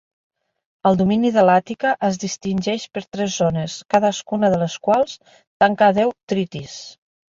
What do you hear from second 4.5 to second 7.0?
de les quals tanca deu "trittis".